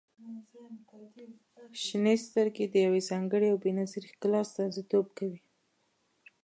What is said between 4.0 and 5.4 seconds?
ښکلا استازیتوب کوي.